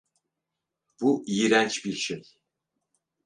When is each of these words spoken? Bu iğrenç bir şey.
Bu 1.01 1.23
iğrenç 1.27 1.85
bir 1.85 1.93
şey. 1.93 2.23